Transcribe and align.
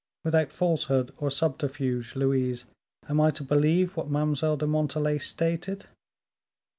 Without 0.25 0.51
falsehood 0.51 1.11
or 1.17 1.29
subterfuge, 1.29 2.15
Louise, 2.15 2.65
am 3.07 3.21
I 3.21 3.29
to 3.29 3.43
believe 3.43 3.95
what 3.95 4.09
Mademoiselle 4.09 4.57
de 4.57 4.65
Montalais 4.65 5.19
stated? 5.19 5.85